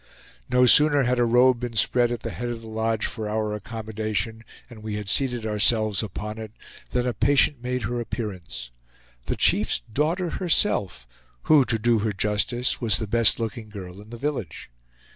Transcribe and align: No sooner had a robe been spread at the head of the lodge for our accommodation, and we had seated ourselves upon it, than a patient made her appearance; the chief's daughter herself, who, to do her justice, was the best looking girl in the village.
No 0.49 0.65
sooner 0.65 1.03
had 1.03 1.19
a 1.19 1.25
robe 1.25 1.59
been 1.59 1.75
spread 1.75 2.11
at 2.11 2.21
the 2.21 2.31
head 2.31 2.49
of 2.49 2.61
the 2.63 2.67
lodge 2.67 3.05
for 3.05 3.29
our 3.29 3.53
accommodation, 3.53 4.43
and 4.67 4.81
we 4.81 4.95
had 4.95 5.07
seated 5.07 5.45
ourselves 5.45 6.01
upon 6.01 6.39
it, 6.39 6.53
than 6.89 7.05
a 7.05 7.13
patient 7.13 7.61
made 7.61 7.83
her 7.83 8.01
appearance; 8.01 8.71
the 9.27 9.35
chief's 9.35 9.81
daughter 9.93 10.31
herself, 10.31 11.05
who, 11.43 11.65
to 11.65 11.77
do 11.77 11.99
her 11.99 12.13
justice, 12.13 12.81
was 12.81 12.97
the 12.97 13.05
best 13.05 13.39
looking 13.39 13.69
girl 13.69 14.01
in 14.01 14.09
the 14.09 14.17
village. 14.17 14.71